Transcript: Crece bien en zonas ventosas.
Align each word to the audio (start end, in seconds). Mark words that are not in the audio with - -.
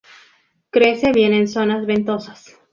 Crece 0.71 1.11
bien 1.11 1.31
en 1.33 1.47
zonas 1.47 1.85
ventosas. 1.85 2.57